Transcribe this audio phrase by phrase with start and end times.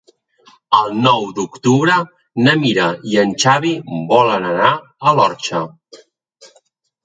[0.77, 1.97] El nou d'octubre
[2.47, 3.77] na Mira i en Xavi
[4.17, 4.75] volen anar
[5.13, 5.65] a l'Orxa.